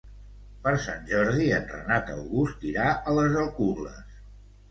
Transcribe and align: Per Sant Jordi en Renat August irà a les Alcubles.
Per 0.61 0.71
Sant 0.85 1.03
Jordi 1.09 1.49
en 1.57 1.67
Renat 1.73 2.09
August 2.15 2.65
irà 2.71 2.87
a 3.11 3.13
les 3.19 3.39
Alcubles. 3.45 4.19